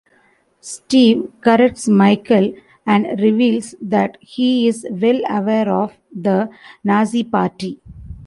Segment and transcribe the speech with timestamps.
[0.61, 2.55] Steve corrects Michael
[2.87, 6.49] and reveals that he is well aware of the
[6.83, 7.79] Nazi party.